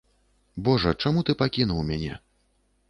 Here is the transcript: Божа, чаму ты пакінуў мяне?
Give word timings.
Божа, 0.69 0.95
чаму 1.03 1.25
ты 1.29 1.37
пакінуў 1.43 1.87
мяне? 1.93 2.13